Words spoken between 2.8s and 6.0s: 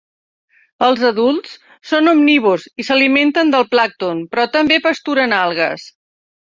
i s'alimenten del plàncton, però també pasturen algues.